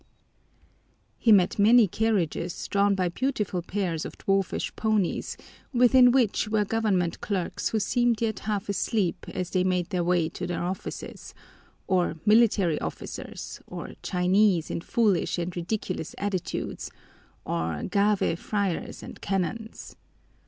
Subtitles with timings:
[1.19, 5.37] He met many carriages, drawn by beautiful pairs of dwarfish ponies,
[5.73, 10.27] within which were government clerks who seemed yet half asleep as they made their way
[10.29, 11.35] to their offices,
[11.85, 16.89] or military officers, or Chinese in foolish and ridiculous attitudes,
[17.45, 19.97] or Gave friars and canons.